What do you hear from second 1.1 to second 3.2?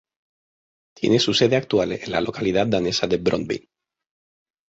su sede actual en la localidad danesa de